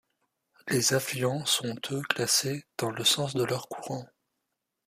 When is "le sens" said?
2.89-3.35